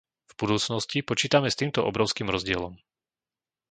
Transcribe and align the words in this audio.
V 0.33 0.33
budúcnosti 0.41 0.97
počítame 1.09 1.49
s 1.53 1.59
týmto 1.61 1.79
obrovským 1.91 2.25
rozdielom. 2.35 2.73